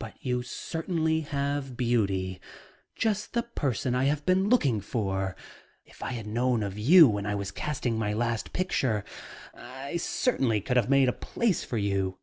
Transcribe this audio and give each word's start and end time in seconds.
"But 0.00 0.14
you 0.18 0.42
certainly 0.42 1.20
have 1.20 1.76
beauty. 1.76 2.40
Just 2.96 3.34
the 3.34 3.44
person 3.44 3.94
I 3.94 4.06
have 4.06 4.26
been 4.26 4.48
looking 4.48 4.80
for. 4.80 5.36
If 5.84 6.02
I 6.02 6.10
had 6.10 6.26
known 6.26 6.64
of 6.64 6.76
you 6.76 7.06
when 7.06 7.24
I 7.24 7.36
was 7.36 7.52
casting 7.52 7.96
my 7.96 8.12
last 8.14 8.52
picture, 8.52 9.04
I 9.54 9.96
certainly 9.98 10.60
could 10.60 10.76
have 10.76 10.90
made 10.90 11.08
a 11.08 11.12
place 11.12 11.62
for 11.62 11.78
you." 11.78 12.18